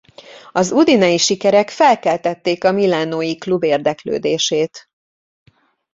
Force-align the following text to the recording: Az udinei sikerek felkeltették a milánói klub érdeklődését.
Az 0.51 0.71
udinei 0.71 1.17
sikerek 1.17 1.69
felkeltették 1.69 2.63
a 2.63 2.71
milánói 2.71 3.35
klub 3.35 3.63
érdeklődését. 3.63 4.89